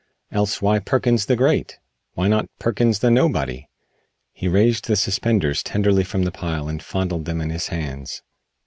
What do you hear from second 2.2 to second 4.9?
not Perkins the Nobody?" He raised